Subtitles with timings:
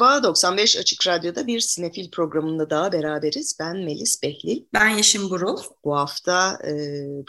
[0.00, 3.56] Merhaba, 95 Açık Radyo'da bir sinefil programında daha beraberiz.
[3.60, 4.64] Ben Melis Behlil.
[4.74, 5.58] Ben Yeşim Burul.
[5.84, 6.72] Bu hafta e,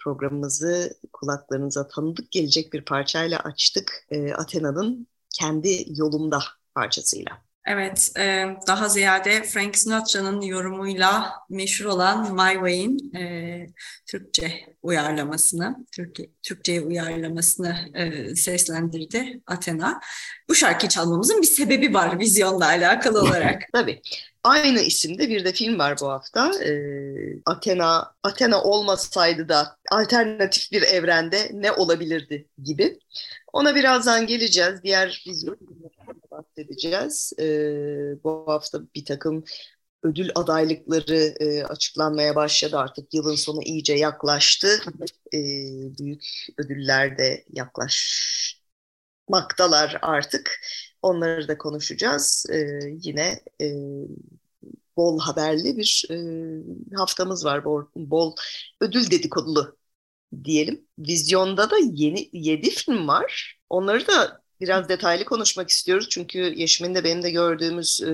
[0.04, 4.06] programımızı kulaklarınıza tanıdık gelecek bir parçayla açtık.
[4.10, 5.08] E, Athena'nın
[5.40, 6.40] Kendi Yolumda
[6.76, 7.47] parçasıyla.
[7.70, 13.68] Evet, e, daha ziyade Frank Sinatra'nın yorumuyla meşhur olan My Way'in e,
[14.06, 20.00] Türkçe uyarlamasını, Türkiye, Türkçe'ye uyarlamasını e, seslendirdi Athena.
[20.50, 23.64] Bu şarkıyı çalmamızın bir sebebi var vizyonla alakalı olarak.
[23.74, 24.02] Tabii.
[24.44, 26.52] Aynı isimde bir de film var bu hafta.
[27.46, 33.00] Athena, Athena olmasaydı da alternatif bir evrende ne olabilirdi gibi.
[33.54, 34.84] Ona birazdan geleceğiz.
[34.84, 35.58] Diğer vizyon
[36.58, 37.34] bahsedeceğiz.
[37.40, 37.44] E,
[38.24, 39.44] bu hafta bir takım
[40.04, 43.14] ödül adaylıkları e, açıklanmaya başladı artık.
[43.14, 44.68] Yılın sonu iyice yaklaştı.
[45.34, 45.38] E,
[46.00, 50.60] büyük ödüller de yaklaşmaktalar artık.
[51.02, 52.46] Onları da konuşacağız.
[52.52, 53.76] E, yine e,
[54.98, 56.16] bol haberli bir e,
[56.96, 57.66] haftamız var.
[57.66, 58.36] Bol, bol
[58.82, 59.78] ödül dedikodulu
[60.44, 60.88] diyelim.
[61.00, 63.60] Vizyonda da yeni yedi film var.
[63.70, 66.10] Onları da biraz detaylı konuşmak istiyoruz.
[66.10, 68.08] Çünkü Yeşim'in de benim de gördüğümüz e,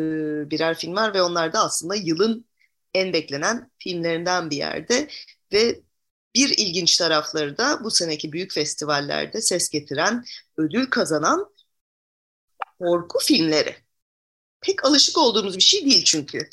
[0.52, 2.46] birer film var ve onlar da aslında yılın
[2.94, 5.08] en beklenen filmlerinden bir yerde.
[5.54, 5.82] Ve
[6.36, 10.24] bir ilginç tarafları da bu seneki büyük festivallerde ses getiren,
[10.58, 11.54] ödül kazanan
[12.80, 13.76] korku filmleri.
[14.62, 16.50] Pek alışık olduğumuz bir şey değil çünkü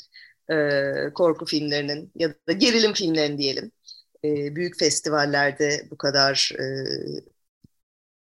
[0.51, 3.71] e, korku filmlerinin ya da gerilim filmlerinin diyelim.
[4.25, 6.63] E, büyük festivallerde bu kadar e,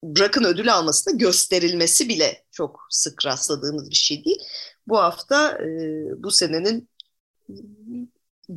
[0.03, 4.39] bırakın ödül almasında gösterilmesi bile çok sık rastladığımız bir şey değil.
[4.87, 5.67] Bu hafta e,
[6.23, 6.89] bu senenin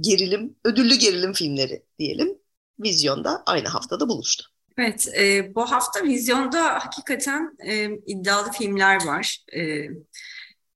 [0.01, 2.39] gerilim, ödüllü gerilim filmleri diyelim
[2.81, 4.45] vizyonda aynı haftada buluştu.
[4.79, 9.45] Evet, e, bu hafta vizyonda hakikaten e, iddialı filmler var.
[9.57, 9.89] E,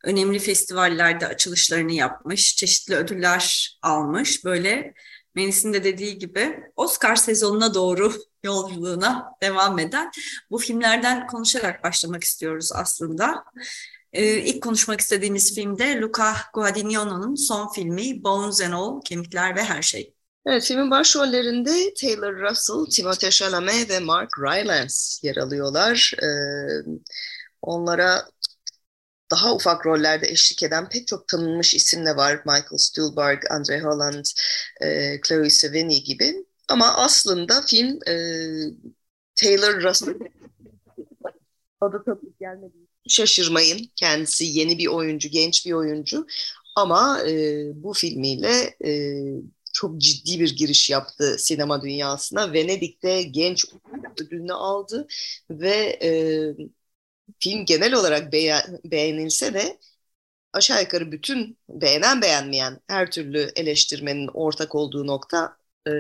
[0.05, 4.45] önemli festivallerde açılışlarını yapmış, çeşitli ödüller almış.
[4.45, 4.95] Böyle
[5.37, 8.13] Melis'in de dediği gibi Oscar sezonuna doğru
[8.45, 10.11] yolculuğuna devam eden
[10.51, 13.45] bu filmlerden konuşarak başlamak istiyoruz aslında.
[14.13, 19.83] Ee, ilk konuşmak istediğimiz filmde Luca Guadagnino'nun son filmi Bones and All, Kemikler ve Her
[19.83, 20.15] Şey.
[20.47, 26.13] Evet, filmin başrollerinde Taylor Russell, Timothée Chalamet ve Mark Rylance yer alıyorlar.
[26.23, 26.27] Ee,
[27.63, 28.29] onlara
[29.31, 32.43] daha ufak rollerde eşlik eden pek çok tanınmış isim de var.
[32.45, 34.25] Michael Stuhlbarg, Andre Holland,
[34.81, 36.47] e, Chloe Sevigny gibi.
[36.69, 38.15] Ama aslında film e,
[39.35, 40.15] Taylor Russell
[41.81, 42.75] adı tabii gelmedi.
[43.09, 43.91] Şaşırmayın.
[43.97, 46.27] Kendisi yeni bir oyuncu, genç bir oyuncu.
[46.77, 49.15] Ama e, bu filmiyle e,
[49.73, 52.53] çok ciddi bir giriş yaptı sinema dünyasına.
[52.53, 53.65] Venedik'te genç
[54.21, 55.07] ödülünü aldı
[55.51, 56.11] ve e,
[57.39, 59.79] film genel olarak beğen, beğenilse de
[60.57, 65.57] aşağı yukarı bütün beğenen beğenmeyen her türlü eleştirmenin ortak olduğu nokta
[65.89, 65.93] e,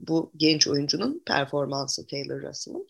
[0.00, 2.88] bu genç oyuncunun performansı Taylor Russell'ın.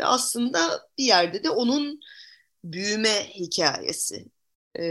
[0.00, 2.00] Ve aslında bir yerde de onun
[2.64, 4.26] büyüme hikayesi.
[4.78, 4.82] E,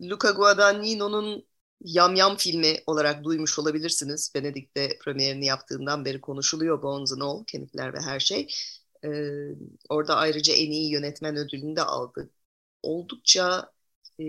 [0.00, 1.46] Luca Guadagnino'nun
[1.80, 4.32] Yam Yam filmi olarak duymuş olabilirsiniz.
[4.36, 8.48] Venedik'te premierini yaptığından beri konuşuluyor Bones and All, Kemikler ve Her Şey.
[9.04, 9.08] E,
[9.88, 12.30] orada ayrıca en iyi yönetmen ödülünü de aldı.
[12.82, 13.72] Oldukça
[14.20, 14.24] e,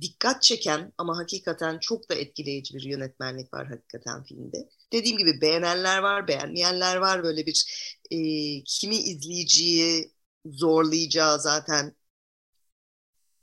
[0.00, 4.68] dikkat çeken ama hakikaten çok da etkileyici bir yönetmenlik var hakikaten filmde.
[4.92, 7.22] Dediğim gibi beğenenler var, beğenmeyenler var.
[7.22, 7.64] Böyle bir
[8.10, 8.18] e,
[8.64, 10.12] kimi izleyiciyi
[10.46, 11.96] zorlayacağı zaten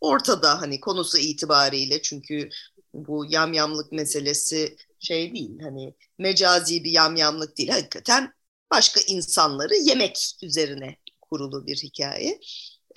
[0.02, 2.50] ortada hani konusu itibariyle çünkü
[2.94, 8.34] bu yamyamlık meselesi şey değil hani mecazi bir yamyamlık değil hakikaten
[8.72, 12.40] başka insanları yemek üzerine kurulu bir hikaye.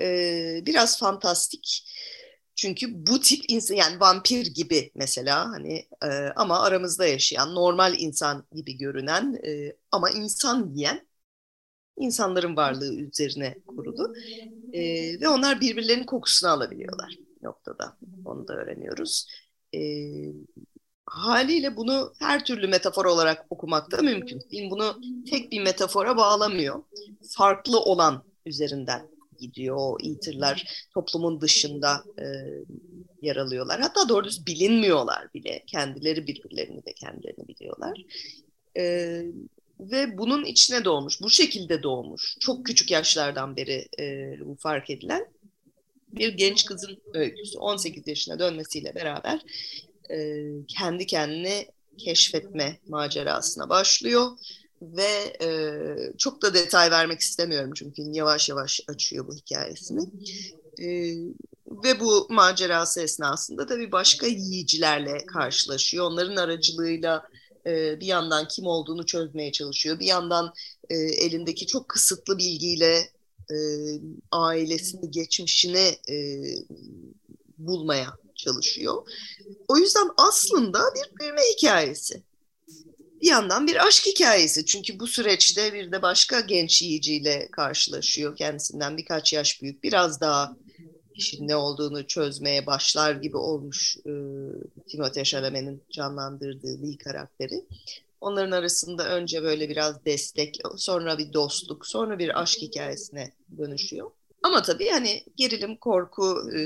[0.00, 1.84] Ee, biraz fantastik
[2.60, 8.44] çünkü bu tip insan yani vampir gibi mesela hani e, ama aramızda yaşayan normal insan
[8.52, 11.06] gibi görünen e, ama insan diyen
[11.96, 14.14] insanların varlığı üzerine kurulu
[14.72, 14.80] e,
[15.20, 19.26] ve onlar birbirlerinin kokusunu alabiliyorlar noktada onu da öğreniyoruz.
[19.74, 19.80] E,
[21.06, 24.40] haliyle bunu her türlü metafor olarak okumak da mümkün.
[24.50, 26.82] Film bunu tek bir metafora bağlamıyor.
[27.36, 29.76] Farklı olan üzerinden gidiyor.
[29.78, 32.24] O eater'lar toplumun dışında e,
[33.22, 33.80] yer alıyorlar.
[33.80, 35.62] Hatta doğru düz bilinmiyorlar bile.
[35.66, 38.04] Kendileri birbirlerini de kendilerini biliyorlar.
[38.76, 38.82] E,
[39.80, 42.36] ve bunun içine doğmuş, bu şekilde doğmuş.
[42.40, 45.26] Çok küçük yaşlardan beri e, bu fark edilen
[46.12, 47.58] bir genç kızın öyküsü.
[47.58, 49.40] 18 yaşına dönmesiyle beraber
[50.10, 51.66] e, kendi kendine
[51.98, 54.30] keşfetme macerasına başlıyor
[54.82, 55.48] ve e,
[56.18, 60.02] çok da detay vermek istemiyorum çünkü yavaş yavaş açıyor bu hikayesini.
[60.78, 60.86] E,
[61.84, 66.04] ve bu macerası esnasında da bir başka yiyicilerle karşılaşıyor.
[66.04, 67.28] Onların aracılığıyla
[67.66, 70.00] e, bir yandan kim olduğunu çözmeye çalışıyor.
[70.00, 70.54] Bir yandan
[70.90, 73.10] e, elindeki çok kısıtlı bilgiyle
[73.50, 73.56] e,
[74.32, 76.16] ailesini, geçmişini e,
[77.58, 78.06] bulmaya
[78.36, 79.02] çalışıyor.
[79.68, 82.22] O yüzden aslında bir büyüme hikayesi.
[83.20, 84.66] Bir yandan bir aşk hikayesi.
[84.66, 88.36] Çünkü bu süreçte bir de başka genç yiyiciyle karşılaşıyor.
[88.36, 90.56] Kendisinden birkaç yaş büyük, biraz daha
[91.14, 94.10] işin ne olduğunu çözmeye başlar gibi olmuş e,
[94.88, 97.64] Timothée Chalamet'in canlandırdığı Lee karakteri.
[98.20, 104.10] Onların arasında önce böyle biraz destek, sonra bir dostluk, sonra bir aşk hikayesine dönüşüyor.
[104.42, 106.60] Ama tabii hani gerilim, korku e,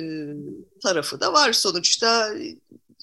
[0.82, 1.52] tarafı da var.
[1.52, 2.34] Sonuçta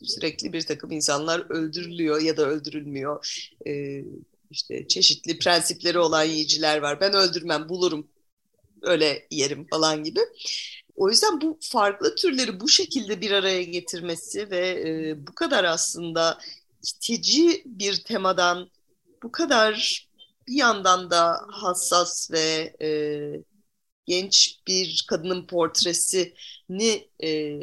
[0.05, 3.45] sürekli bir takım insanlar öldürülüyor ya da öldürülmüyor.
[3.67, 4.03] E,
[4.51, 7.01] işte çeşitli prensipleri olan yiyiciler var.
[7.01, 8.07] Ben öldürmem, bulurum,
[8.81, 10.19] öyle yerim falan gibi.
[10.95, 16.37] O yüzden bu farklı türleri bu şekilde bir araya getirmesi ve e, bu kadar aslında
[16.83, 18.69] itici bir temadan
[19.23, 20.05] bu kadar
[20.47, 22.89] bir yandan da hassas ve e,
[24.05, 27.59] genç bir kadının portresini e,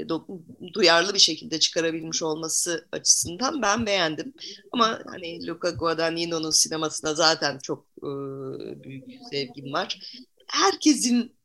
[0.75, 4.35] duyarlı bir şekilde çıkarabilmiş olması açısından ben beğendim.
[4.73, 8.09] Ama hani Luca Guadagnino'nun sinemasına zaten çok e,
[8.85, 10.01] büyük sevgim var.
[10.47, 11.38] Herkesin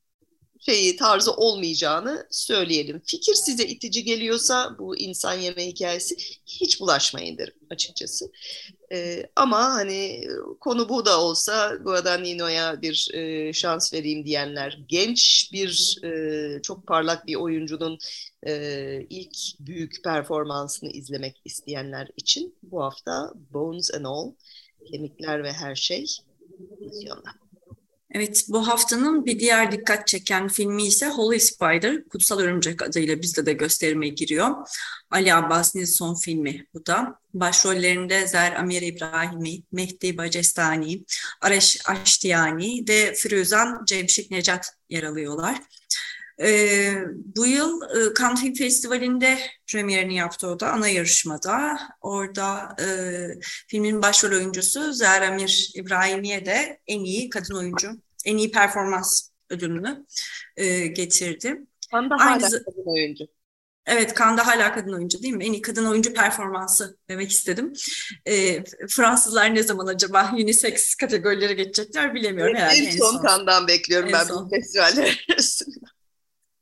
[0.66, 3.02] şeyi tarzı olmayacağını söyleyelim.
[3.06, 6.16] Fikir size itici geliyorsa bu insan yeme hikayesi
[6.46, 8.32] hiç bulaşmayın derim açıkçası.
[8.92, 10.28] Ee, ama hani
[10.60, 17.28] konu bu da olsa Guadagnino'ya bir e, şans vereyim diyenler, genç bir e, çok parlak
[17.28, 17.98] bir oyuncunun
[18.48, 24.32] e, ilk büyük performansını izlemek isteyenler için bu hafta Bones and All,
[24.92, 26.06] Kemikler ve Her Şey
[26.82, 27.43] vizyonda.
[28.14, 33.46] Evet, bu haftanın bir diğer dikkat çeken filmi ise Holy Spider, Kutsal Örümcek adıyla bizde
[33.46, 34.50] de gösterime giriyor.
[35.12, 37.20] Ali Abbasi'nin son filmi bu da.
[37.34, 41.06] Başrollerinde Zer Amir İbrahimi, Mehdi Bacestani,
[41.42, 45.58] Areş Aştiyani ve Firuzan Cemşit Necat yer alıyorlar.
[46.42, 46.96] Ee,
[47.36, 51.80] bu yıl e, Cannes Film Festivali'nde premierini yaptı o da ana yarışmada.
[52.02, 52.88] Orada e,
[53.68, 57.92] filmin başrol oyuncusu Zeramir İbrahimiye de en iyi kadın oyuncu,
[58.26, 60.06] en iyi performans ödülünü
[60.58, 61.62] e, getirdi.
[61.92, 63.28] Kanda hala Aynı, kadın oyuncu.
[63.86, 65.46] Evet, Kanda hala kadın oyuncu değil mi?
[65.46, 67.74] En iyi kadın oyuncu performansı demek istedim.
[68.26, 72.56] E, Fransızlar ne zaman acaba unisex kategorilere geçecekler bilemiyorum.
[72.56, 74.46] Herhalde en, en son, son Kandan bekliyorum en ben son.
[74.46, 75.86] bu festivaller arasında.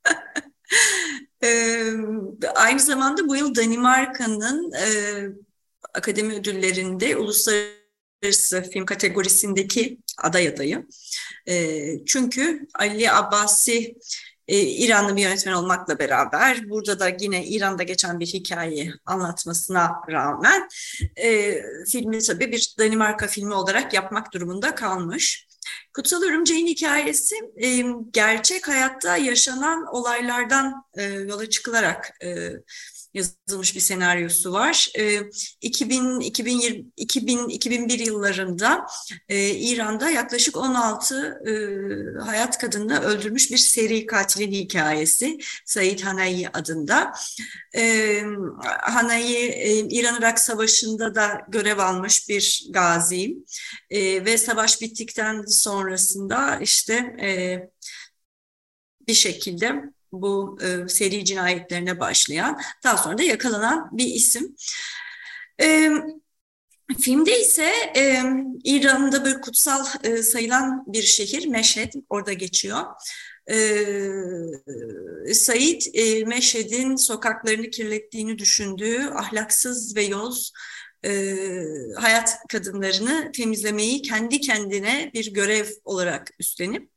[2.54, 4.88] aynı zamanda bu yıl Danimarka'nın e,
[5.94, 7.81] akademi ödüllerinde uluslararası
[8.72, 10.86] film kategorisindeki aday adayı.
[11.48, 13.94] E, çünkü Ali Abbasi
[14.48, 20.68] e, İranlı bir yönetmen olmakla beraber burada da yine İran'da geçen bir hikayeyi anlatmasına rağmen
[21.16, 25.46] e, filmi tabii bir Danimarka filmi olarak yapmak durumunda kalmış.
[25.94, 32.48] Kutsal Örümceğin hikayesi e, gerçek hayatta yaşanan olaylardan e, yola çıkılarak e,
[33.14, 34.88] yazılmış bir senaryosu var.
[34.98, 35.20] E,
[35.60, 38.86] 2000, 2020, 2000, 2001 yıllarında
[39.28, 41.52] e, İran'da yaklaşık 16 e,
[42.24, 47.12] hayat kadını öldürmüş bir seri katilin hikayesi Said Hanayi adında.
[47.76, 48.22] E,
[48.80, 53.36] Hanayi e, İran-Irak Savaşı'nda da görev almış bir gazi
[53.90, 57.58] e, ve savaş bittikten sonrasında işte e,
[59.08, 64.56] bir şekilde bu e, seri cinayetlerine başlayan, daha sonra da yakalanan bir isim.
[65.62, 65.90] E,
[67.00, 68.22] filmde ise e,
[68.64, 72.82] İran'da bir kutsal e, sayılan bir şehir, Meşhed, orada geçiyor.
[73.50, 80.52] E, Said, e, Meşhed'in sokaklarını kirlettiğini düşündüğü ahlaksız ve yoz
[81.04, 81.64] e,
[81.96, 86.90] hayat kadınlarını temizlemeyi kendi kendine bir görev olarak üstlenip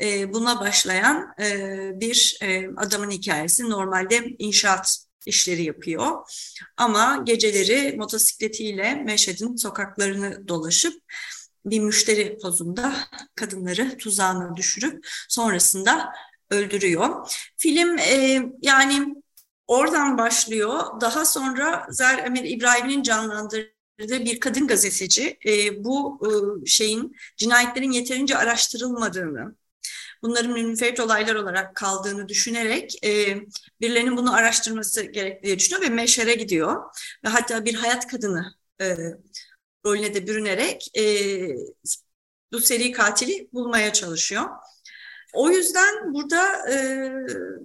[0.00, 3.70] e, buna başlayan e, bir e, adamın hikayesi.
[3.70, 6.16] Normalde inşaat işleri yapıyor
[6.76, 11.02] ama geceleri motosikletiyle Meşhed'in sokaklarını dolaşıp
[11.64, 12.94] bir müşteri pozunda
[13.34, 16.12] kadınları tuzağına düşürüp sonrasında
[16.50, 17.30] öldürüyor.
[17.56, 19.21] Film e, yani
[19.72, 21.00] oradan başlıyor.
[21.00, 26.30] Daha sonra Zer Emir İbrahim'in canlandırdığı bir kadın gazeteci e, bu e,
[26.66, 29.56] şeyin cinayetlerin yeterince araştırılmadığını,
[30.22, 33.36] bunların münferit olaylar olarak kaldığını düşünerek e,
[33.80, 36.82] birilerinin bunu araştırması gerektiği düşünüyor ve meşhere gidiyor.
[37.24, 38.96] Ve hatta bir hayat kadını e,
[39.86, 41.04] rolüne de bürünerek e,
[42.52, 44.44] bu seri katili bulmaya çalışıyor.
[45.32, 46.76] O yüzden burada e,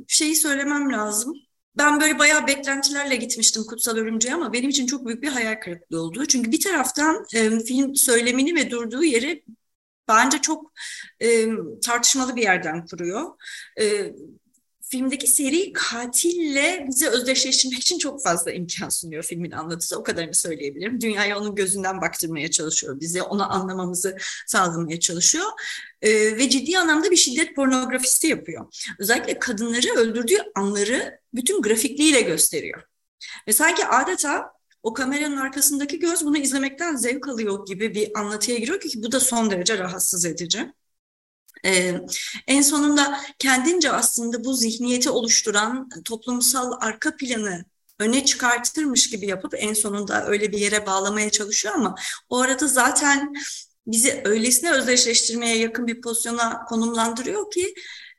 [0.07, 1.46] şeyi söylemem lazım.
[1.77, 6.01] Ben böyle bayağı beklentilerle gitmiştim Kutsal Örümceğe ama benim için çok büyük bir hayal kırıklığı
[6.01, 6.25] oldu.
[6.25, 9.43] Çünkü bir taraftan e, film söylemini ve durduğu yeri
[10.07, 10.72] bence çok
[11.19, 11.48] e,
[11.86, 13.29] tartışmalı bir yerden kuruyor.
[13.79, 14.13] E,
[14.89, 20.00] filmdeki seri katille bizi özdeşleştirmek için çok fazla imkan sunuyor filmin anlatısı.
[20.00, 21.01] O kadarını söyleyebilirim.
[21.01, 23.22] Dünyaya onun gözünden baktırmaya çalışıyor bize.
[23.22, 24.17] Onu anlamamızı
[24.48, 25.46] sağlamaya çalışıyor.
[26.01, 28.65] Ee, ve ciddi anlamda bir şiddet pornografisi yapıyor.
[29.00, 32.84] Özellikle kadınları öldürdüğü anları bütün grafikliğiyle gösteriyor.
[33.48, 34.51] Ve sanki adeta
[34.84, 39.20] o kameranın arkasındaki göz bunu izlemekten zevk alıyor gibi bir anlatıya giriyor ki bu da
[39.20, 40.74] son derece rahatsız edici.
[41.67, 42.01] Ee,
[42.47, 47.65] en sonunda kendince aslında bu zihniyeti oluşturan toplumsal arka planı
[48.00, 51.95] öne çıkartırmış gibi yapıp en sonunda öyle bir yere bağlamaya çalışıyor ama
[52.29, 53.33] o arada zaten
[53.88, 57.74] bizi öylesine özdeşleştirmeye yakın bir pozisyona konumlandırıyor ki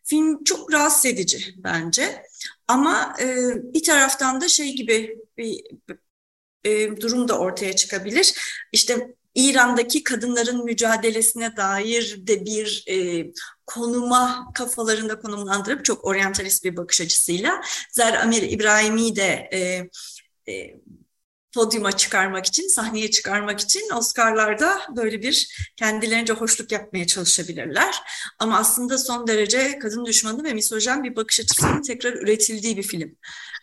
[0.05, 2.23] film çok rahatsız edici bence.
[2.69, 3.27] Ama e,
[3.75, 5.65] bir taraftan da şey gibi bir,
[6.65, 8.35] e, durum da ortaya çıkabilir.
[8.73, 13.27] İşte İran'daki kadınların mücadelesine dair de bir e,
[13.67, 17.61] konuma kafalarında konumlandırıp çok oryantalist bir bakış açısıyla
[17.93, 19.59] Zer Amir İbrahim'i de e,
[20.53, 20.75] e,
[21.55, 27.95] podyuma çıkarmak için, sahneye çıkarmak için Oscar'larda böyle bir kendilerince hoşluk yapmaya çalışabilirler.
[28.39, 33.17] Ama aslında son derece kadın düşmanı ve misojen bir bakış açısının tekrar üretildiği bir film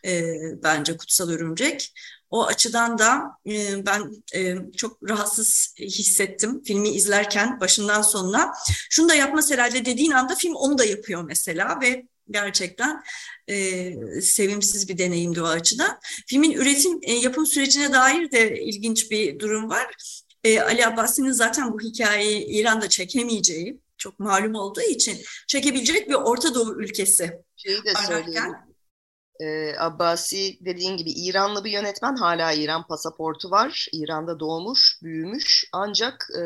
[0.06, 0.24] e,
[0.64, 1.94] bence Kutsal Örümcek.
[2.30, 8.54] O açıdan da e, ben e, çok rahatsız hissettim filmi izlerken başından sonuna.
[8.90, 13.04] Şunu da yapmaz herhalde dediğin anda film onu da yapıyor mesela ve gerçekten
[13.48, 13.92] e,
[14.22, 16.00] sevimsiz bir deneyimdi o açıdan.
[16.28, 19.96] Filmin üretim e, yapım sürecine dair de ilginç bir durum var.
[20.44, 25.18] E, Ali Abbasi'nin zaten bu hikayeyi İran'da çekemeyeceği çok malum olduğu için
[25.48, 27.42] çekebilecek bir Orta Doğu ülkesi.
[27.56, 28.54] Şeyi de söyleyeyim
[29.40, 33.88] e, Abbasi dediğin gibi İranlı bir yönetmen hala İran pasaportu var.
[33.92, 36.42] İran'da doğmuş, büyümüş ancak e,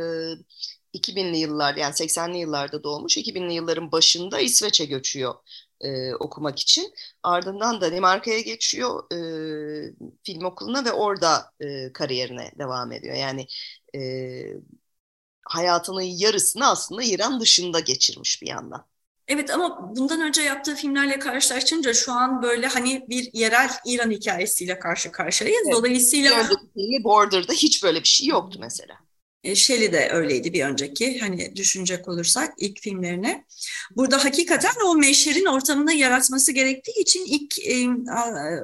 [0.93, 3.17] 2000'li yıllar yani 80'li yıllarda doğmuş.
[3.17, 5.35] 2000'li yılların başında İsveç'e göçüyor
[5.81, 6.93] e, okumak için.
[7.23, 9.19] Ardından Danimarka'ya geçiyor e,
[10.23, 13.15] film okuluna ve orada e, kariyerine devam ediyor.
[13.15, 13.47] Yani
[13.95, 14.01] e,
[15.45, 18.85] hayatının yarısını aslında İran dışında geçirmiş bir yandan.
[19.27, 24.79] Evet ama bundan önce yaptığı filmlerle karşılaştırınca şu an böyle hani bir yerel İran hikayesiyle
[24.79, 25.61] karşı karşıyayız.
[25.65, 25.75] Evet.
[25.75, 26.43] Dolayısıyla...
[26.73, 29.08] Filmi Border'da hiç böyle bir şey yoktu mesela.
[29.43, 33.45] E, Shelley de öyleydi bir önceki hani düşünecek olursak ilk filmlerine.
[33.95, 37.87] Burada hakikaten o meşherin ortamını yaratması gerektiği için ilk e,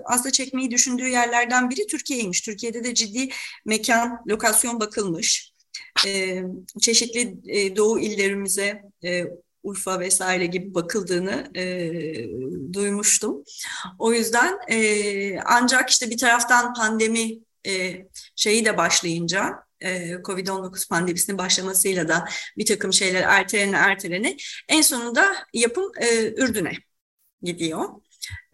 [0.06, 2.42] aslında çekmeyi düşündüğü yerlerden biri Türkiye'ymiş.
[2.42, 3.30] Türkiye'de de ciddi
[3.66, 5.52] mekan, lokasyon bakılmış.
[6.06, 6.42] E,
[6.82, 9.24] çeşitli e, doğu illerimize e,
[9.64, 11.64] Urfa vesaire gibi bakıldığını e,
[12.74, 13.44] duymuştum.
[14.00, 18.06] O yüzden e, ancak işte bir taraftan pandemi e,
[18.36, 22.26] şeyi de başlayınca Covid-19 pandemisinin başlamasıyla da
[22.58, 24.38] bir takım şeyler ertelene ertelene
[24.70, 26.72] en sonunda yapım e, Ürdün'e
[27.42, 27.90] gidiyor.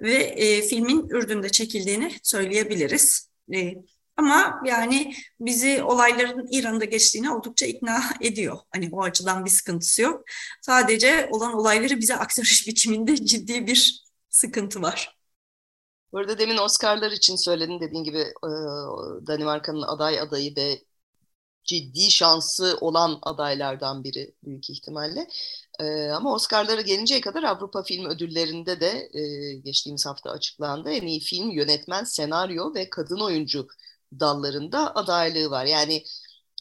[0.01, 3.30] Ve e, filmin Ürdün'de çekildiğini söyleyebiliriz.
[3.56, 3.74] E,
[4.18, 8.60] ama yani bizi olayların İran'da geçtiğine oldukça ikna ediyor.
[8.72, 10.24] Hani o açıdan bir sıkıntısı yok.
[10.62, 15.18] Sadece olan olayları bize aktarış biçiminde ciddi bir sıkıntı var.
[16.13, 18.25] Bu arada demin Oscar'lar için söyledin dediğin gibi
[19.28, 20.82] Danimarka'nın aday adayı ve
[21.63, 25.27] ciddi şansı olan adaylardan biri büyük ihtimalle.
[26.15, 29.10] ama Oscar'lara gelinceye kadar Avrupa Film Ödülleri'nde de
[29.63, 30.91] geçtiğimiz hafta açıklandı.
[30.91, 33.68] En iyi film, yönetmen, senaryo ve kadın oyuncu
[34.20, 35.65] dallarında adaylığı var.
[35.65, 36.03] Yani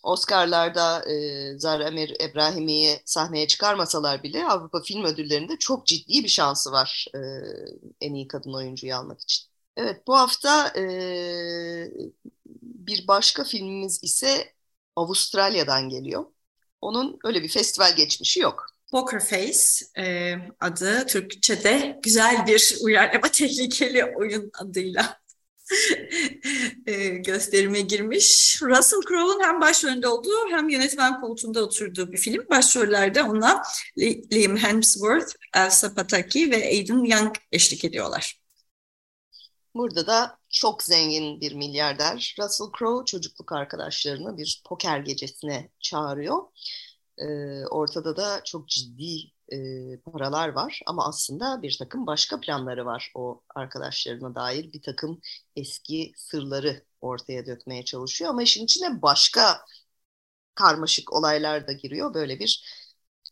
[0.02, 6.72] Oscar'larda e, Zara Emir Ebrahimi'yi sahneye çıkarmasalar bile Avrupa Film Ödülleri'nde çok ciddi bir şansı
[6.72, 7.18] var e,
[8.00, 9.46] en iyi kadın oyuncuyu almak için.
[9.76, 10.82] Evet bu hafta e,
[12.62, 14.52] bir başka filmimiz ise
[15.00, 16.24] Avustralya'dan geliyor.
[16.80, 18.66] Onun öyle bir festival geçmişi yok.
[18.90, 25.20] Poker Face e, adı Türkçe'de güzel bir uyarlama tehlikeli oyun adıyla
[26.86, 28.58] e, gösterime girmiş.
[28.62, 32.46] Russell Crowe'un hem başrolünde olduğu hem yönetmen koltuğunda oturduğu bir film.
[32.50, 33.62] Başrollerde ona
[34.32, 38.40] Liam Hemsworth, Elsa Pataki ve Aidan Young eşlik ediyorlar.
[39.74, 46.42] Burada da çok zengin bir milyarder Russell Crowe çocukluk arkadaşlarını bir poker gecesine çağırıyor.
[47.18, 49.56] Ee, ortada da çok ciddi e,
[50.00, 55.20] paralar var ama aslında bir takım başka planları var o arkadaşlarına dair bir takım
[55.56, 59.60] eski sırları ortaya dökmeye çalışıyor ama işin içine başka
[60.54, 62.14] karmaşık olaylar da giriyor.
[62.14, 62.64] Böyle bir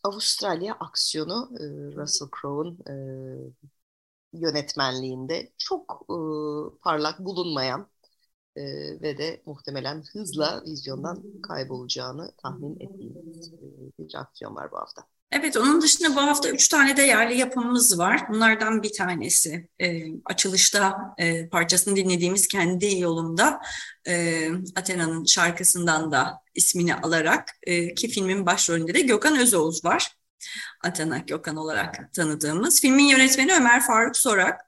[0.05, 1.65] Avustralya aksiyonu e,
[1.97, 2.95] Russell Crowe'un e,
[4.33, 6.17] yönetmenliğinde çok e,
[6.83, 7.89] parlak bulunmayan
[8.57, 8.63] e,
[9.03, 13.59] ve de muhtemelen hızla vizyondan kaybolacağını tahmin ettiğimiz e,
[13.99, 15.03] bir aksiyon var bu hafta.
[15.33, 18.23] Evet, onun dışında bu hafta üç tane de yerli yapımımız var.
[18.29, 23.61] Bunlardan bir tanesi e, açılışta e, parçasını dinlediğimiz Kendi Yolumda
[24.09, 30.18] e, Athena'nın şarkısından da ismini alarak e, ki filmin başrolünde de Gökhan Özoğuz var.
[30.85, 32.81] Athena Gökhan olarak tanıdığımız.
[32.81, 34.61] Filmin yönetmeni Ömer Faruk Sorak.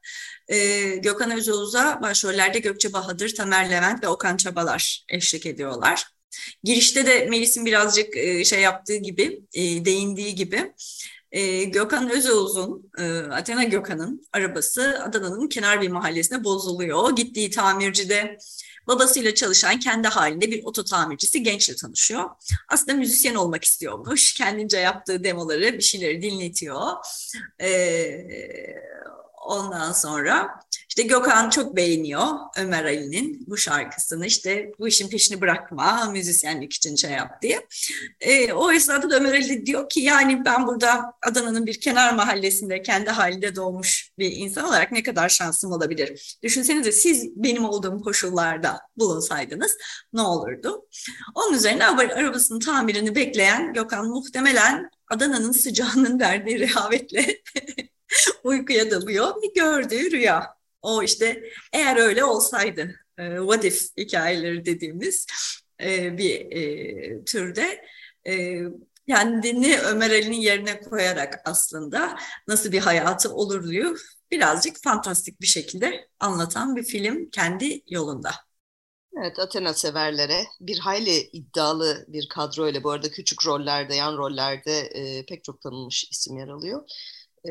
[0.48, 6.06] E, Gökhan Özoğuz'a başrollerde Gökçe Bahadır, Tamer Levent ve Okan Çabalar eşlik ediyorlar.
[6.64, 10.72] Girişte de Melis'in birazcık e, şey yaptığı gibi, e, değindiği gibi
[11.32, 17.16] e, Gökhan Özoğuz'un, e, Athena Gökhan'ın arabası Adana'nın kenar bir mahallesine bozuluyor.
[17.16, 18.38] Gittiği tamircide
[18.86, 22.30] babasıyla çalışan kendi halinde bir oto tamircisi gençle tanışıyor.
[22.68, 24.34] Aslında müzisyen olmak istiyormuş.
[24.34, 26.92] Kendince yaptığı demoları, bir şeyleri dinletiyor.
[27.60, 28.10] Ee,
[29.46, 34.26] ondan sonra işte Gökhan çok beğeniyor Ömer Ali'nin bu şarkısını.
[34.26, 37.66] İşte bu işin peşini bırakma, müzisyenlik için şey yap diye.
[38.20, 42.82] E, o esnada da Ömer Ali diyor ki yani ben burada Adana'nın bir kenar mahallesinde
[42.82, 46.38] kendi halinde doğmuş bir insan olarak ne kadar şansım olabilir?
[46.42, 49.76] Düşünsenize siz benim olduğum koşullarda bulunsaydınız
[50.12, 50.88] ne olurdu?
[51.34, 57.40] Onun üzerine arabasının tamirini bekleyen Gökhan muhtemelen Adana'nın sıcağının verdiği rehavetle
[58.44, 60.59] uykuya dalıyor bir gördüğü rüya.
[60.82, 65.26] O işte eğer öyle olsaydı e, what if hikayeleri dediğimiz
[65.82, 67.84] e, bir e, türde
[68.26, 68.62] e,
[69.08, 76.08] kendini Ömer Ali'nin yerine koyarak aslında nasıl bir hayatı olur diyor birazcık fantastik bir şekilde
[76.20, 78.30] anlatan bir film kendi yolunda.
[79.18, 85.26] Evet Athena severlere bir hayli iddialı bir kadroyla bu arada küçük rollerde yan rollerde e,
[85.26, 86.82] pek çok tanınmış isim yer alıyor.
[87.48, 87.50] E,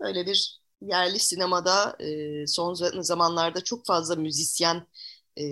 [0.00, 4.86] böyle bir yerli sinemada e, son zamanlarda çok fazla müzisyen
[5.38, 5.44] e,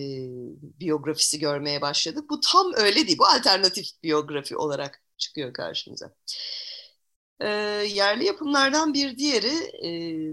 [0.80, 2.24] biyografisi görmeye başladık.
[2.30, 3.18] Bu tam öyle değil.
[3.18, 6.14] Bu alternatif biyografi olarak çıkıyor karşımıza.
[7.40, 7.48] E,
[7.88, 9.90] yerli yapımlardan bir diğeri e,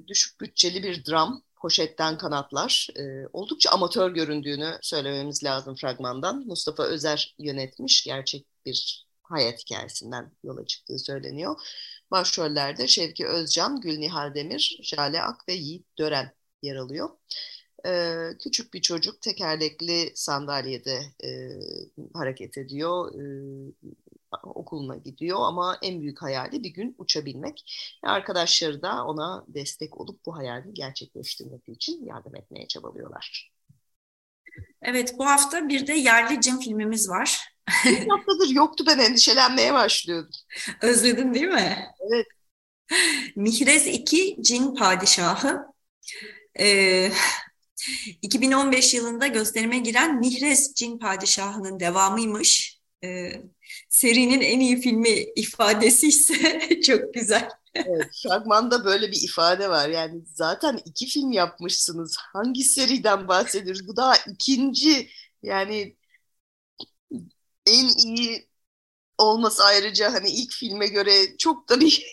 [0.07, 1.43] düşük bütçeli bir dram.
[1.55, 2.87] Poşetten Kanatlar.
[2.95, 6.43] E, oldukça amatör göründüğünü söylememiz lazım fragmandan.
[6.47, 8.03] Mustafa Özer yönetmiş.
[8.03, 11.55] Gerçek bir hayat hikayesinden yola çıktığı söyleniyor.
[12.11, 17.09] Başrollerde Şevki Özcan, Gülnihal Demir, Jale Ak ve Yiğit Dören yer alıyor.
[17.85, 21.29] Ee, küçük bir çocuk tekerlekli sandalyede e,
[22.13, 23.23] hareket ediyor, e,
[24.43, 27.63] okuluna gidiyor ama en büyük hayali bir gün uçabilmek.
[28.03, 33.51] Arkadaşları da ona destek olup bu hayalini gerçekleştirmek için yardım etmeye çabalıyorlar.
[34.81, 37.46] Evet, bu hafta bir de yerli cin filmimiz var.
[37.91, 40.31] Bir haftadır yoktu ben endişelenmeye başlıyordum.
[40.81, 41.85] Özledin değil mi?
[41.99, 42.27] Evet.
[43.35, 45.65] Mihrez 2 Cin Padişahı.
[46.59, 47.11] Ee,
[48.21, 52.79] 2015 yılında gösterime giren Mihrez Cin Padişahı'nın devamıymış.
[53.03, 53.31] Ee,
[53.89, 57.49] serinin en iyi filmi ifadesi ise çok güzel.
[57.75, 59.89] Evet, fragmanda böyle bir ifade var.
[59.89, 62.17] Yani zaten iki film yapmışsınız.
[62.33, 63.87] Hangi seriden bahsediyoruz?
[63.87, 65.09] Bu daha ikinci.
[65.43, 65.96] Yani
[67.67, 68.49] en iyi
[69.17, 72.05] olması ayrıca hani ilk filme göre çok da bir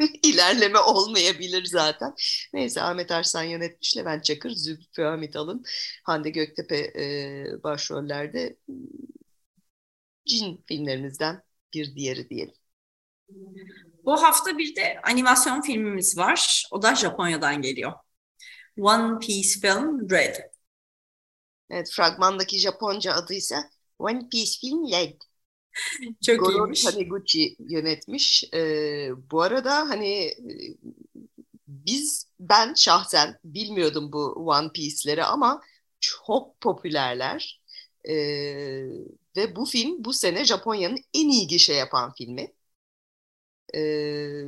[0.22, 2.14] ilerleme olmayabilir zaten.
[2.54, 5.64] Neyse Ahmet Arslan yönetmiş, Levent Çakır, Zülfü Hamit Alın,
[6.04, 8.56] Hande Göktepe e, başrollerde
[10.28, 11.42] cin filmlerimizden
[11.74, 12.54] bir diğeri diyelim.
[14.04, 16.66] Bu hafta bir de animasyon filmimiz var.
[16.70, 17.92] O da Japonya'dan geliyor.
[18.78, 20.36] One Piece Film Red.
[21.70, 23.56] Evet, fragmandaki Japonca adı ise
[23.98, 25.20] One Piece Film Red.
[26.22, 26.84] Çok Goro iyiymiş.
[26.84, 28.44] Taniguchi yönetmiş.
[28.54, 30.34] Ee, bu arada hani
[31.68, 35.62] biz ben şahsen bilmiyordum bu One Piece'leri ama
[36.00, 37.62] çok popülerler.
[38.08, 38.14] Ee,
[39.36, 42.52] ve bu film bu sene Japonya'nın en iyi gişe yapan filmi.
[43.74, 44.44] Ee,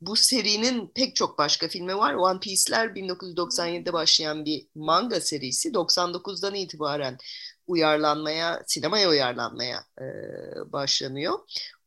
[0.00, 2.14] bu serinin pek çok başka filmi var.
[2.14, 5.74] One Piece'ler 1997'de başlayan bir manga serisi.
[5.74, 7.18] 99'dan itibaren
[7.70, 10.04] uyarlanmaya, sinemaya uyarlanmaya e,
[10.72, 11.38] başlanıyor.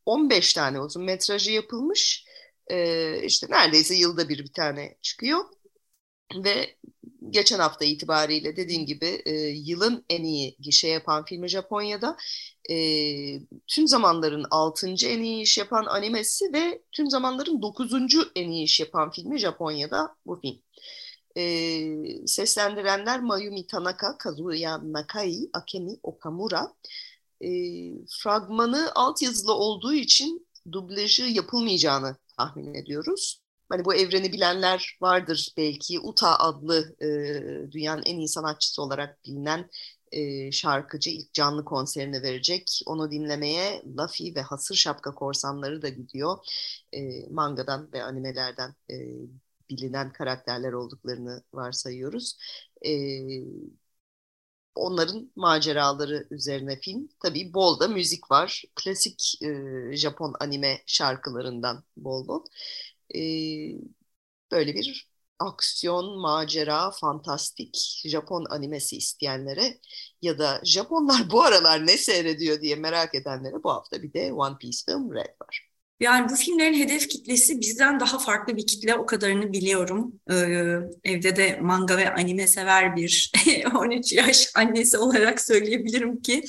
[0.06, 2.26] 15 tane uzun metrajı yapılmış.
[2.67, 5.39] E, işte neredeyse yılda bir bir tane çıkıyor.
[6.36, 6.76] ve
[7.30, 12.17] geçen hafta itibariyle dediğim gibi e, yılın en iyi gişe yapan filmi Japonya'da
[12.69, 12.76] e,
[13.67, 15.08] tüm zamanların 6.
[15.08, 18.32] en iyi iş yapan animesi ve tüm zamanların 9.
[18.36, 20.62] en iyi iş yapan filmi Japonya'da bu film.
[21.38, 26.74] E, seslendirenler Mayumi Tanaka, Kazuya Nakai, Akemi Okamura.
[27.41, 27.50] E,
[28.08, 33.41] fragmanı altyazılı olduğu için dublajı yapılmayacağını tahmin ediyoruz.
[33.69, 36.00] Hani bu evreni bilenler vardır belki.
[36.00, 37.08] Uta adlı e,
[37.72, 39.69] dünyanın en iyi sanatçısı olarak bilinen
[40.12, 42.82] e, şarkıcı ilk canlı konserini verecek.
[42.86, 46.38] Onu dinlemeye Luffy ve Hasır Şapka korsanları da gidiyor.
[46.93, 48.96] E, mangadan ve animelerden e,
[49.69, 52.38] bilinen karakterler olduklarını varsayıyoruz.
[52.86, 52.91] E,
[54.76, 57.10] onların maceraları üzerine film.
[57.19, 58.63] Tabii bol da müzik var.
[58.76, 62.45] Klasik e, Japon anime şarkılarından bol bol.
[63.15, 63.19] E,
[64.52, 69.80] böyle bir aksiyon, macera, fantastik Japon animesi isteyenlere
[70.21, 74.58] ya da Japonlar bu aralar ne seyrediyor diye merak edenlere bu hafta bir de One
[74.58, 75.72] Piece Film Red var.
[75.99, 80.19] Yani bu filmlerin hedef kitlesi bizden daha farklı bir kitle o kadarını biliyorum.
[80.32, 80.34] Ee,
[81.03, 83.32] evde de manga ve anime sever bir
[83.75, 86.43] 13 yaş annesi olarak söyleyebilirim ki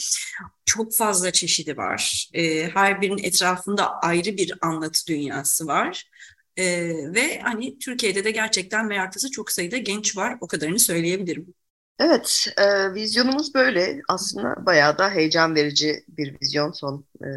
[0.66, 2.28] çok fazla çeşidi var.
[2.34, 6.10] Ee, her birinin etrafında ayrı bir anlatı dünyası var.
[6.56, 11.54] Ee, ve hani Türkiye'de de gerçekten meraklısı çok sayıda genç var o kadarını söyleyebilirim.
[11.98, 14.02] Evet, e, vizyonumuz böyle.
[14.08, 17.28] Aslında bayağı da heyecan verici bir vizyon son e,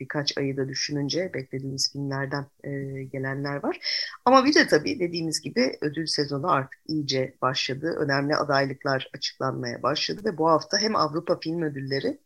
[0.00, 2.70] birkaç ayı da düşününce beklediğimiz filmlerden e,
[3.04, 3.78] gelenler var.
[4.24, 7.96] Ama bir de tabii dediğimiz gibi ödül sezonu artık iyice başladı.
[7.98, 12.18] Önemli adaylıklar açıklanmaya başladı ve bu hafta hem Avrupa Film Ödülleri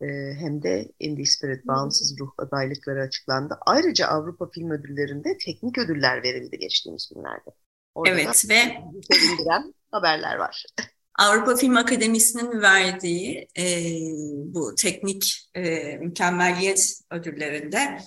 [0.00, 0.06] e,
[0.38, 3.58] hem de Indie Spirit Bağımsız Ruh adaylıkları açıklandı.
[3.66, 7.50] Ayrıca Avrupa Film Ödülleri'nde teknik ödüller verildi geçtiğimiz günlerde.
[7.94, 8.62] Orada evet ve
[9.12, 10.64] sevindiren haberler var.
[11.18, 13.92] Avrupa Film Akademisi'nin verdiği e,
[14.44, 17.98] bu teknik e, mükemmeliyet ödüllerinde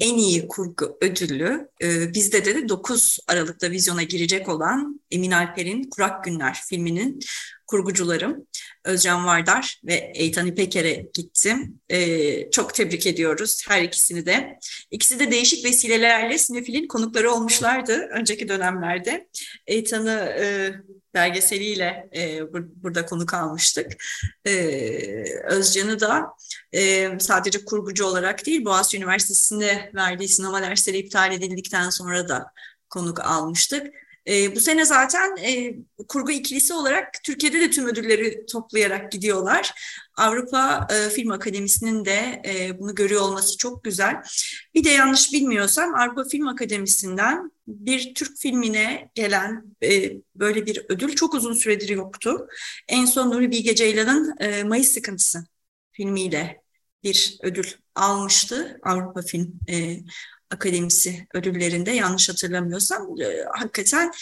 [0.00, 5.90] en iyi kurgu ödülü e, bizde de, de 9 Aralık'ta vizyona girecek olan Emin Alper'in
[5.90, 7.20] Kurak Günler filminin
[7.66, 8.46] kurgucularım
[8.84, 11.80] Özcan Vardar ve Eytan İpeker'e gittim.
[11.88, 14.58] Ee, çok tebrik ediyoruz her ikisini de.
[14.90, 19.28] İkisi de değişik vesilelerle Sinefil'in konukları olmuşlardı önceki dönemlerde.
[19.66, 20.72] Eytan'ı e,
[21.14, 23.92] belgeseliyle e, bur- burada konuk almıştık.
[24.46, 24.52] E,
[25.50, 26.26] Özcan'ı da
[26.72, 32.46] e, sadece kurgucu olarak değil Boğaziçi Üniversitesi'nde verdiği sinema dersleri iptal edildikten sonra da
[32.90, 33.86] konuk almıştık.
[34.28, 35.74] E, bu sene zaten e,
[36.08, 39.74] kurgu ikilisi olarak Türkiye'de de tüm ödülleri toplayarak gidiyorlar.
[40.16, 44.22] Avrupa e, Film Akademisi'nin de e, bunu görüyor olması çok güzel.
[44.74, 51.14] Bir de yanlış bilmiyorsam Avrupa Film Akademisi'nden bir Türk filmine gelen e, böyle bir ödül
[51.14, 52.48] çok uzun süredir yoktu.
[52.88, 55.46] En son Nuri Bilge Ceylan'ın e, Mayıs Sıkıntısı
[55.92, 56.62] filmiyle
[57.02, 59.96] bir ödül almıştı Avrupa Film e,
[60.50, 64.12] Akademisi ödüllerinde yanlış hatırlamıyorsam e, hakikaten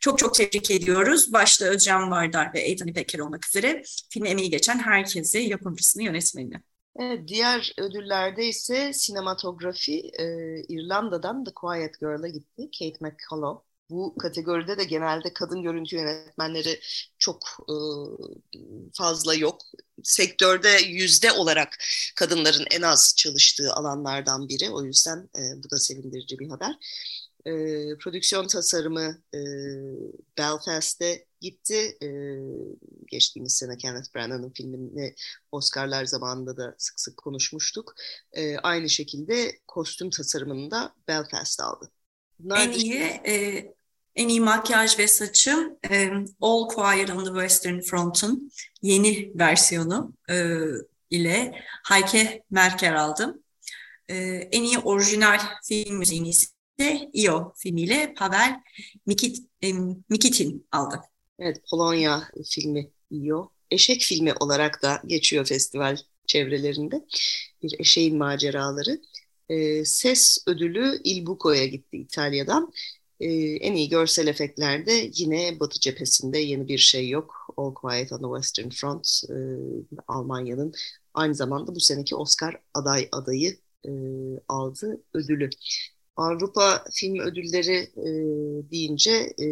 [0.00, 1.32] çok çok tebrik ediyoruz.
[1.32, 6.60] Başta Özcan Vardar ve Eytan İpeker olmak üzere film emeği geçen herkesi, yapımcısını, yönetmenini.
[6.98, 10.24] Evet, diğer ödüllerde ise sinematografi e,
[10.68, 12.70] İrlanda'dan The Quiet Girl'a gitti.
[12.78, 13.65] Kate McCullough.
[13.90, 16.80] Bu kategoride de genelde kadın görüntü yönetmenleri
[17.18, 17.76] çok e,
[18.92, 19.60] fazla yok.
[20.02, 21.78] Sektörde yüzde olarak
[22.16, 24.70] kadınların en az çalıştığı alanlardan biri.
[24.70, 26.76] O yüzden e, bu da sevindirici bir haber.
[27.46, 27.52] E,
[27.98, 29.40] prodüksiyon tasarımı e,
[30.38, 31.96] Belfast'te gitti.
[32.02, 32.08] E,
[33.06, 35.14] geçtiğimiz sene Kenneth Branagh'ın filmini
[35.52, 37.94] Oscar'lar zamanında da sık sık konuşmuştuk.
[38.32, 41.90] E, aynı şekilde kostüm tasarımını da Belfast aldı.
[42.38, 43.75] Bunlar en iyi e,
[44.16, 48.52] en iyi makyaj ve saçım e, All Quiet on the Western Front'un
[48.82, 50.34] yeni versiyonu e,
[51.10, 53.42] ile Heike Merker aldım.
[54.08, 54.16] E,
[54.52, 58.60] en iyi orijinal film müziğini ise Io filmiyle Pavel
[59.06, 59.72] Mikit, e,
[60.08, 61.00] Mikitin aldı.
[61.38, 63.50] Evet, Polonya filmi Io.
[63.70, 67.04] Eşek filmi olarak da geçiyor festival çevrelerinde.
[67.62, 69.00] Bir eşeğin maceraları.
[69.48, 72.72] E, ses ödülü Il Buco'ya gitti İtalya'dan.
[73.20, 73.26] E,
[73.56, 77.54] en iyi görsel efektlerde yine Batı cephesinde yeni bir şey yok.
[77.56, 79.36] All Quiet on the Western Front e,
[80.08, 80.72] Almanya'nın
[81.14, 83.90] aynı zamanda bu seneki Oscar aday adayı e,
[84.48, 85.50] aldı ödülü.
[86.16, 88.06] Avrupa Film Ödülleri e,
[88.70, 89.46] deyince e,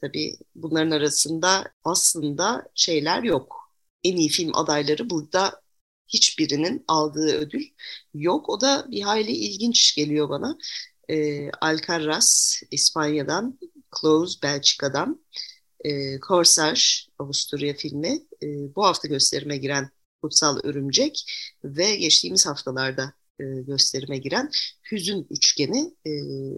[0.00, 3.72] tabii bunların arasında aslında şeyler yok.
[4.04, 5.60] En iyi film adayları burada
[6.08, 7.64] hiçbirinin aldığı ödül
[8.14, 8.48] yok.
[8.48, 10.58] O da bir hayli ilginç geliyor bana.
[11.10, 13.58] E, Alcaraz İspanya'dan
[14.00, 15.24] Close Belçika'dan,
[15.84, 16.80] e, Corsage
[17.18, 19.90] Avusturya filmi, e, bu hafta gösterime giren
[20.22, 21.24] Kutsal Örümcek
[21.64, 24.50] ve geçtiğimiz haftalarda e, gösterime giren
[24.92, 26.10] Hüzün Üçgeni e,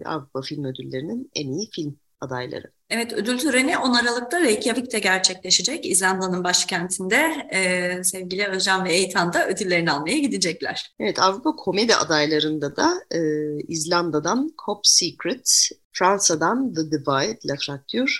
[0.03, 2.71] Avrupa Film Ödülleri'nin en iyi film adayları.
[2.89, 5.85] Evet, ödül töreni 10 Aralık'ta Reykjavik'te gerçekleşecek.
[5.85, 10.95] İzlanda'nın başkentinde e, sevgili Özcan ve Eytan da ödüllerini almaya gidecekler.
[10.99, 13.19] Evet, Avrupa komedi adaylarında da e,
[13.67, 18.11] İzlanda'dan Cop Secret, Fransa'dan The Divide, La Fracture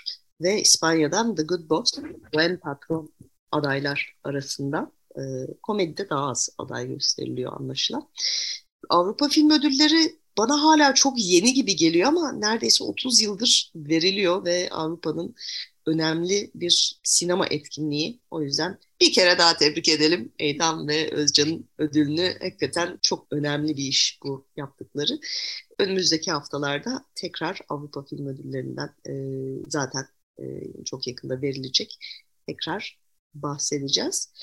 [0.42, 1.92] ve İspanya'dan The Good Boss,
[2.34, 3.10] Buen Patron
[3.52, 4.92] adaylar arasında.
[5.16, 5.22] E,
[5.64, 8.10] komedide daha az aday gösteriliyor anlaşılan.
[8.90, 14.70] Avrupa Film Ödülleri bana hala çok yeni gibi geliyor ama neredeyse 30 yıldır veriliyor ve
[14.72, 15.36] Avrupa'nın
[15.86, 18.20] önemli bir sinema etkinliği.
[18.32, 22.38] O yüzden bir kere daha tebrik edelim Eydan ve Özcan'ın ödülünü.
[22.42, 25.20] Hakikaten çok önemli bir iş bu yaptıkları.
[25.80, 29.14] Önümüzdeki haftalarda tekrar Avrupa Film Ödüllerinden e,
[29.68, 30.06] zaten
[30.40, 30.44] e,
[30.86, 31.98] çok yakında verilecek.
[32.48, 33.00] Tekrar
[33.34, 34.34] bahsedeceğiz.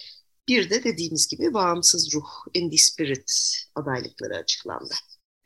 [0.48, 3.32] Bir de dediğimiz gibi Bağımsız Ruh, Indie Spirit
[3.74, 4.94] adaylıkları açıklandı.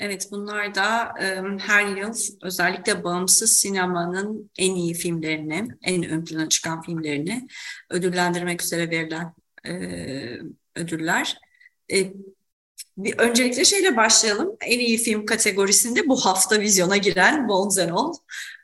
[0.01, 6.49] Evet, bunlar da e, her yıl özellikle bağımsız sinemanın en iyi filmlerini, en ön plana
[6.49, 7.49] çıkan filmlerini
[7.91, 9.35] ödüllendirmek üzere verilen
[9.67, 9.73] e,
[10.77, 11.39] ödüller.
[11.93, 12.13] E,
[12.97, 14.57] bir öncelikle şeyle başlayalım.
[14.61, 18.13] En iyi film kategorisinde bu hafta vizyona giren All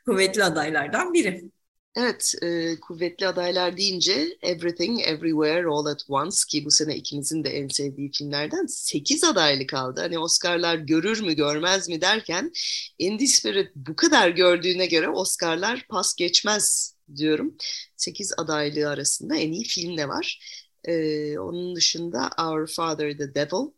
[0.05, 1.51] kuvvetli adaylardan biri.
[1.99, 7.49] Evet, e, kuvvetli adaylar deyince Everything, Everywhere, All at Once ki bu sene ikimizin de
[7.49, 10.01] en sevdiği filmlerden 8 adaylık aldı.
[10.01, 12.51] Hani Oscar'lar görür mü görmez mi derken
[12.99, 17.55] Indie Spirit bu kadar gördüğüne göre Oscar'lar pas geçmez diyorum.
[17.95, 20.39] 8 adaylığı arasında en iyi film de var.
[20.83, 23.71] E, onun dışında Our Father the Devil,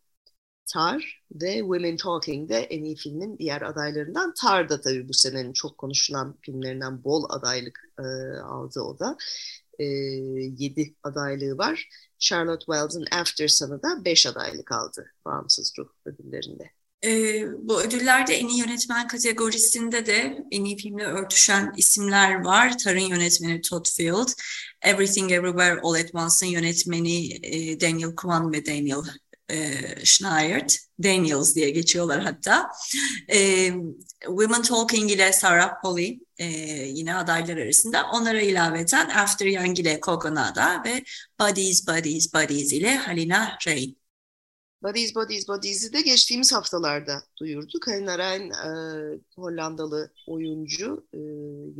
[0.73, 4.33] Tar ve Women Talking de en iyi filmin diğer adaylarından.
[4.33, 8.03] Tar da tabii bu senenin çok konuşulan filmlerinden bol adaylık e,
[8.39, 9.17] aldı o da.
[9.79, 11.89] E, 7 adaylığı var.
[12.19, 16.71] Charlotte Wells'ın After Sun'ı da 5 adaylık aldı bağımsız ruh ödüllerinde.
[17.05, 22.77] E, bu ödüllerde en iyi yönetmen kategorisinde de en iyi filmle örtüşen isimler var.
[22.77, 24.27] Tar'ın yönetmeni Todd Field,
[24.81, 29.03] Everything Everywhere All at Once'ın yönetmeni e, Daniel Kwan ve Daniel
[29.49, 29.71] e,
[30.05, 32.69] Schneiert, Daniels diye geçiyorlar hatta.
[33.27, 33.71] E,
[34.25, 36.45] Women Talking ile Sarah Polly e,
[36.87, 38.05] yine adaylar arasında.
[38.13, 41.03] Onlara ilaveten After Young ile Kogonada ve
[41.39, 43.95] Bodies, Bodies, Bodies ile Halina Reyn.
[44.83, 47.87] Bodies, Bodies, Bodies'i de geçtiğimiz haftalarda duyurduk.
[47.87, 51.19] Halina Reyn e, Hollandalı oyuncu, e,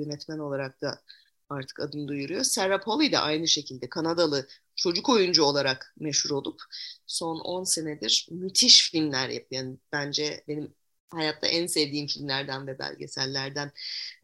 [0.02, 1.02] yönetmen olarak da
[1.50, 2.44] artık adını duyuruyor.
[2.44, 4.48] Sarah Polly de aynı şekilde Kanadalı
[4.80, 6.62] çocuk oyuncu olarak meşhur olup
[7.08, 9.64] son 10 senedir müthiş filmler yapıyor.
[9.64, 10.74] Yani bence benim
[11.10, 13.72] hayatta en sevdiğim filmlerden ve belgesellerden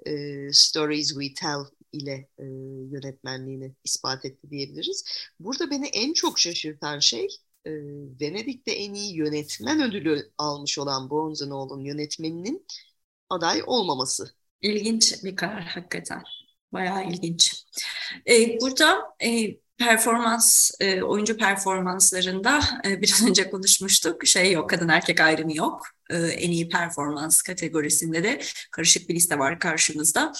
[0.05, 0.11] e,
[0.53, 2.43] Stories We Tell ile e,
[2.91, 5.03] yönetmenliğini ispat etti diyebiliriz.
[5.39, 7.27] Burada beni en çok şaşırtan şey
[7.65, 7.71] e,
[8.21, 12.65] Venedik'te en iyi yönetmen ödülü almış olan Bones Nolan yönetmeninin
[13.29, 14.35] aday olmaması.
[14.61, 16.23] İlginç bir karar hakikaten.
[16.73, 17.65] Bayağı ilginç.
[18.29, 24.27] Ee, burada e, performans, e, oyuncu performanslarında e, biraz önce konuşmuştuk.
[24.27, 25.87] Şey yok, kadın erkek ayrımı yok.
[26.09, 30.31] E, en iyi performans kategorisinde de karışık bir liste var karşımızda.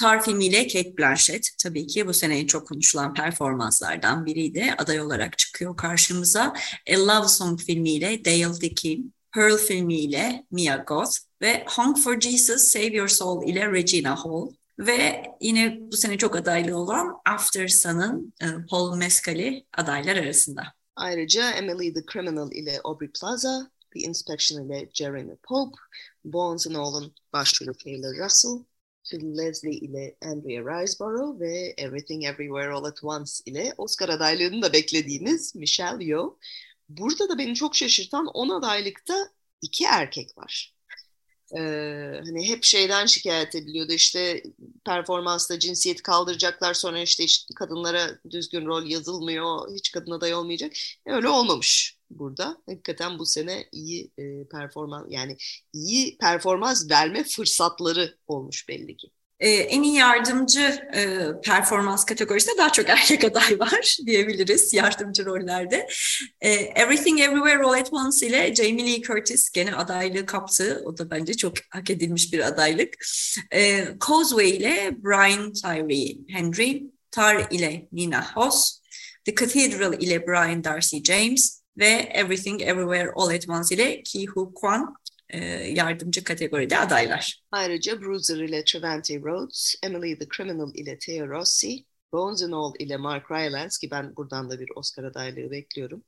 [0.00, 4.74] Tar filmiyle Kate Blanchett tabii ki bu sene en çok konuşulan performanslardan biriydi.
[4.78, 6.54] Aday olarak çıkıyor karşımıza.
[6.90, 9.00] A Love Song filmiyle Dale Dickey,
[9.34, 14.48] Pearl filmiyle Mia Goth ve Honk for Jesus, Save Your Soul ile Regina Hall.
[14.78, 20.62] Ve yine bu sene çok adaylı olan After Sun'ın e, Paul Mescal'i adaylar arasında.
[20.96, 25.76] Ayrıca Emily the Criminal ile Aubrey Plaza, The Inspection ile Jeremy Pope,
[26.24, 27.72] Bones and All'ın başrolü
[28.24, 28.64] Russell,
[29.10, 34.72] Phil Leslie ile Andrea Riseborough ve Everything Everywhere All at Once ile Oscar adaylığını da
[34.72, 36.36] beklediğimiz Michelle Yeoh.
[36.88, 39.28] Burada da beni çok şaşırtan 10 adaylıkta
[39.62, 40.71] iki erkek var.
[41.58, 44.42] Ee, hani hep şeyden şikayet ediliyordu işte
[44.84, 50.72] performansta cinsiyet kaldıracaklar sonra işte, işte kadınlara düzgün rol yazılmıyor hiç kadın aday olmayacak
[51.06, 55.36] öyle olmamış burada hakikaten bu sene iyi e, performans yani
[55.72, 59.10] iyi performans verme fırsatları olmuş belli ki.
[59.42, 65.88] Ee, en iyi yardımcı e, performans kategorisinde daha çok erkek aday var diyebiliriz yardımcı rollerde.
[66.40, 70.82] E, Everything Everywhere All at Once ile Jamie Lee Curtis gene adaylığı kaptı.
[70.84, 72.94] O da bence çok hak edilmiş bir adaylık.
[73.54, 78.80] E, Causeway ile Brian Tyree Henry, Tar ile Nina Hoss,
[79.24, 84.54] The Cathedral ile Brian Darcy James ve Everything Everywhere All at Once ile Ki Hu
[84.54, 84.94] Kwan
[85.74, 87.42] yardımcı kategoride adaylar.
[87.52, 92.96] Ayrıca Bruiser ile Trevante Rhodes, Emily the Criminal ile Theo Rossi, Bones and All ile
[92.96, 96.04] Mark Rylance ki ben buradan da bir Oscar adaylığı bekliyorum.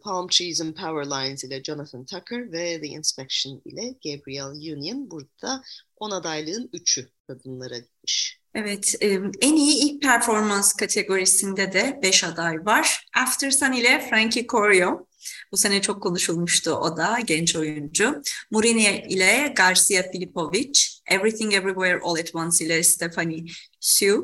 [0.00, 5.10] Palm Trees and Power Lines ile Jonathan Tucker ve The Inspection ile Gabrielle Union.
[5.10, 5.62] Burada
[5.96, 8.40] 10 adaylığın 3'ü kadınlara gitmiş.
[8.54, 8.94] Evet,
[9.40, 13.06] en iyi ilk performans kategorisinde de 5 aday var.
[13.16, 15.07] After Sun ile Frankie Corio.
[15.52, 18.22] Bu sene çok konuşulmuştu o da genç oyuncu.
[18.50, 20.72] Murini ile Garcia Filipovic.
[21.06, 23.44] Everything Everywhere All at Once ile Stephanie
[23.80, 24.20] Sue.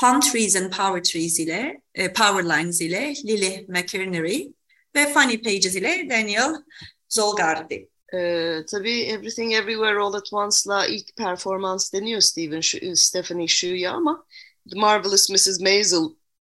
[0.00, 1.82] Palm Trees and Power Trees ile,
[2.14, 4.52] Power Lines ile Lily McInerney
[4.94, 6.54] ve Funny Pages ile Daniel
[7.08, 7.88] Zolgardi.
[8.14, 14.26] Ee, tabii Everything Everywhere All at Once'la ilk performans deniyor Steven, şu, Stephanie Shu'ya ama
[14.70, 15.60] The Marvelous Mrs.
[15.60, 16.04] Maisel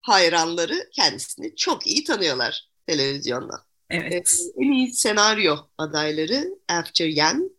[0.02, 3.64] hayranları kendisini çok iyi tanıyorlar televizyonda.
[3.90, 4.36] Evet.
[4.40, 7.50] Ee, en iyi senaryo adayları After Yen,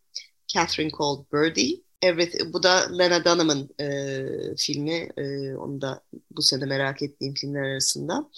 [0.48, 5.10] Catherine Cole Birdie, Everything, bu da Lena Dunham'ın e, filmi.
[5.18, 8.30] E, onu da bu sene merak ettiğim filmler arasında.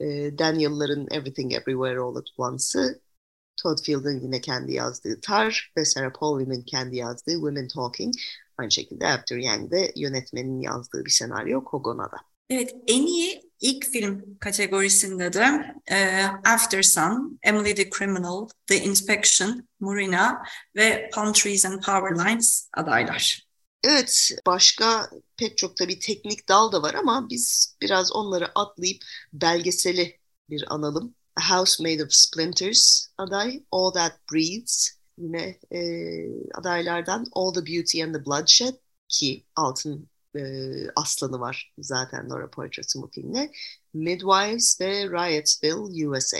[0.00, 3.00] E, Daniel'ların Everything Everywhere All at Once'ı,
[3.56, 8.14] Todd Field'ın yine kendi yazdığı Tar ve Sarah Paulin'in kendi yazdığı Women Talking.
[8.58, 12.16] Aynı şekilde After Yang'de yönetmenin yazdığı bir senaryo Kogona'da.
[12.50, 19.68] Evet, en iyi ilk film kategorisinde de e, After Sun, Emily the Criminal, The Inspection,
[19.80, 20.42] Murina
[20.76, 23.46] ve Palm Trees and Power Lines adaylar.
[23.84, 30.18] Evet, başka pek çok tabii teknik dal da var ama biz biraz onları atlayıp belgeseli
[30.50, 31.14] bir analım.
[31.36, 35.80] A House Made of Splinters aday, All That Breathes yine e,
[36.54, 38.74] adaylardan All the Beauty and the Bloodshed
[39.08, 40.40] ki altın e,
[40.96, 43.50] aslanı var zaten Nora Poitras'ın bu filmde.
[43.94, 46.38] Midwives ve Riotsville, USA.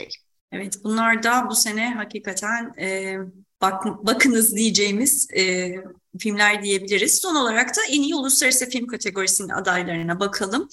[0.51, 3.17] Evet bunlar da bu sene hakikaten e,
[3.61, 5.71] bak, bakınız diyeceğimiz e,
[6.19, 7.17] filmler diyebiliriz.
[7.21, 10.69] Son olarak da en iyi uluslararası film kategorisinin adaylarına bakalım.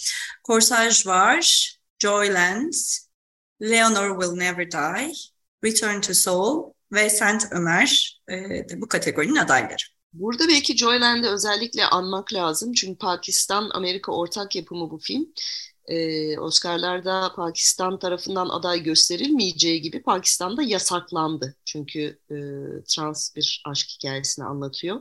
[0.46, 2.72] Corsage var, Joyland,
[3.62, 5.14] Leonor Will Never Die,
[5.64, 9.99] Return to Soul ve Saint Ömer e, bu kategorinin adayları.
[10.12, 12.72] Burada belki Joyland'i özellikle anmak lazım.
[12.72, 15.28] Çünkü Pakistan-Amerika ortak yapımı bu film.
[15.86, 21.56] Ee, Oscar'larda Pakistan tarafından aday gösterilmeyeceği gibi Pakistan'da yasaklandı.
[21.64, 22.34] Çünkü e,
[22.88, 25.00] trans bir aşk hikayesini anlatıyor.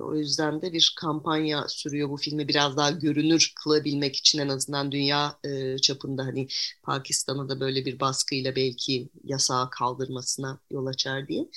[0.00, 4.92] O yüzden de bir kampanya sürüyor bu filmi biraz daha görünür kılabilmek için en azından
[4.92, 5.38] dünya
[5.82, 6.48] çapında hani
[6.82, 11.48] Pakistan'a da böyle bir baskıyla belki yasağı kaldırmasına yol açar diye.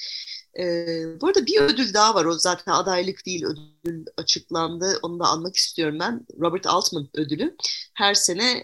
[1.22, 2.26] Bu arada bir ödül daha var.
[2.26, 5.00] O zaten adaylık değil, ödül açıklandı.
[5.02, 6.26] Onu da anmak istiyorum ben.
[6.40, 7.56] Robert Altman ödülü.
[7.94, 8.64] Her sene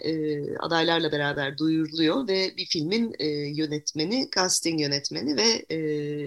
[0.60, 3.14] adaylarla beraber duyuruluyor ve bir filmin
[3.54, 5.66] yönetmeni, casting yönetmeni ve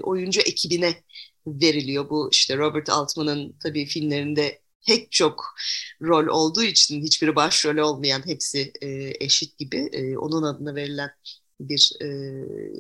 [0.02, 0.96] oyuncu ekibine
[1.48, 2.10] veriliyor.
[2.10, 5.56] Bu işte Robert Altman'ın tabii filmlerinde pek çok
[6.02, 11.12] rol olduğu için hiçbiri başrol olmayan hepsi e, eşit gibi e, onun adına verilen
[11.60, 12.06] bir e,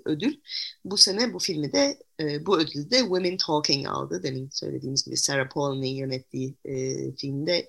[0.05, 0.39] ödül.
[0.85, 4.23] Bu sene bu filmi de e, bu ödülü de Women Talking aldı.
[4.23, 7.67] Demin söylediğimiz gibi Sarah Paulin'in yönettiği e, filmde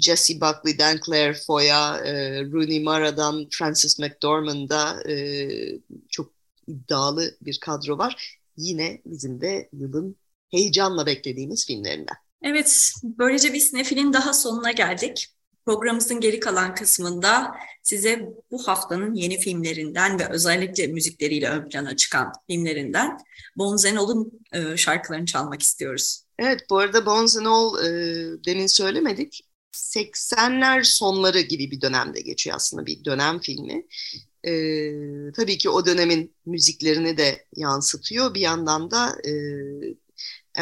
[0.00, 5.48] Jessie Buckley'den Claire Foy'a, e, Rooney Mara'dan Frances McDormand'a e,
[6.08, 6.32] çok
[6.66, 8.37] iddialı bir kadro var.
[8.58, 10.16] Yine bizim de yılın
[10.50, 12.16] heyecanla beklediğimiz filmlerinden.
[12.42, 15.28] Evet, böylece bir sinefilin daha sonuna geldik.
[15.66, 22.32] Programımızın geri kalan kısmında size bu haftanın yeni filmlerinden ve özellikle müzikleriyle ön plana çıkan
[22.46, 23.18] filmlerinden
[23.56, 26.22] Bones All'un e, şarkılarını çalmak istiyoruz.
[26.38, 27.90] Evet, bu arada Bones All e,
[28.44, 29.40] demin söylemedik.
[29.72, 33.86] 80'ler sonları gibi bir dönemde geçiyor aslında bir dönem filmi.
[34.46, 34.52] E,
[35.36, 38.34] tabii ki o dönemin müziklerini de yansıtıyor.
[38.34, 39.32] Bir yandan da e,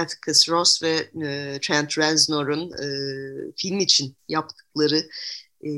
[0.00, 4.96] Atticus Ross ve e, Trent Reznor'un e, film için yaptıkları
[5.64, 5.68] e,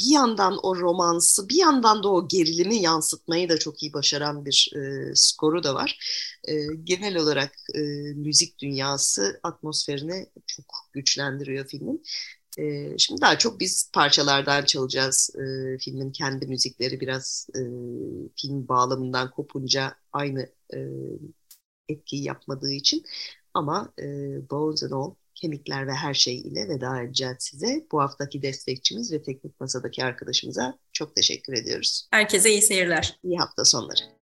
[0.00, 4.72] bir yandan o romansı bir yandan da o gerilimi yansıtmayı da çok iyi başaran bir
[4.76, 5.98] e, skoru da var.
[6.48, 7.80] E, genel olarak e,
[8.14, 12.02] müzik dünyası atmosferini çok güçlendiriyor filmin.
[12.58, 15.30] E, şimdi daha çok biz parçalardan çalacağız.
[15.36, 17.60] E, filmin kendi müzikleri biraz e,
[18.36, 20.78] film bağlamından kopunca aynı e,
[21.88, 23.04] etkiyi yapmadığı için.
[23.54, 24.04] Ama e,
[24.50, 27.86] Bones and All, kemikler ve her şey ile veda edeceğiz size.
[27.92, 32.08] Bu haftaki destekçimiz ve teknik masadaki arkadaşımıza çok teşekkür ediyoruz.
[32.10, 33.18] Herkese iyi seyirler.
[33.24, 34.02] İyi hafta sonları.